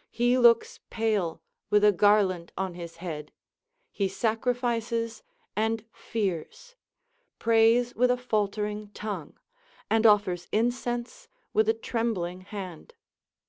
[0.00, 1.40] * He looks pale
[1.70, 3.30] with a garland on his head,
[3.92, 5.22] he sacrifices
[5.54, 6.74] and fears,
[7.38, 9.38] pravs with a faltering tongue,
[9.88, 12.94] and offers incense with a trembling hand.